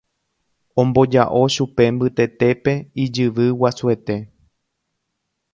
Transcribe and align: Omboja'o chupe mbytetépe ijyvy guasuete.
Omboja'o 0.81 1.41
chupe 1.55 1.83
mbytetépe 1.93 2.71
ijyvy 3.03 3.47
guasuete. 3.59 4.15